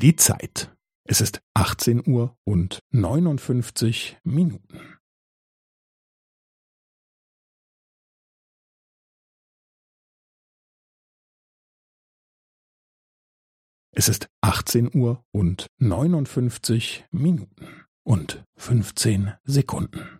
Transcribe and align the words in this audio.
Die 0.00 0.16
Zeit. 0.16 0.74
Es 1.04 1.20
ist 1.20 1.42
18 1.54 2.00
Uhr 2.08 2.34
und 2.44 2.80
59 2.90 4.16
Minuten. 4.22 4.96
Es 13.92 14.08
ist 14.08 14.30
18 14.40 14.88
Uhr 14.96 15.22
und 15.32 15.66
59 15.80 17.04
Minuten 17.10 17.84
und 18.02 18.42
15 18.56 19.34
Sekunden. 19.44 20.19